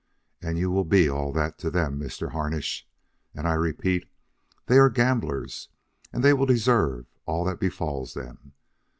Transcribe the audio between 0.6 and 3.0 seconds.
will be all that to them, Mr. Harnish.